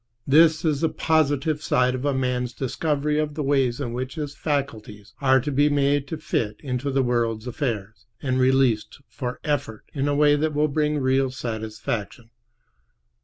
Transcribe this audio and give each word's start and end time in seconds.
This 0.25 0.65
is 0.65 0.81
the 0.81 0.89
positive 0.89 1.61
side 1.61 1.93
of 1.93 2.05
a 2.05 2.11
man's 2.15 2.53
discovery 2.53 3.19
of 3.19 3.35
the 3.35 3.43
way 3.43 3.67
in 3.79 3.93
which 3.93 4.15
his 4.15 4.33
faculties 4.33 5.13
are 5.21 5.39
to 5.39 5.51
be 5.51 5.69
made 5.69 6.07
to 6.07 6.17
fit 6.17 6.55
into 6.61 6.89
the 6.89 7.03
world's 7.03 7.45
affairs, 7.45 8.07
and 8.19 8.39
released 8.39 8.99
for 9.07 9.39
effort 9.43 9.83
in 9.93 10.07
a 10.07 10.15
way 10.15 10.35
that 10.35 10.55
will 10.55 10.69
bring 10.69 10.97
real 10.97 11.29
satisfaction. 11.29 12.31